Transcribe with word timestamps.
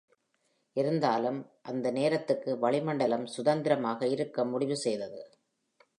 இருந்தாலும், 0.75 1.51
அந்த 1.61 1.91
நேரத்துக்கு 1.91 2.59
வளிமண்டலம் 2.59 3.25
சுதந்திரமாக 3.25 4.07
இருக்க 4.07 4.45
முடிவு 4.45 4.77
செய்தது. 4.77 5.21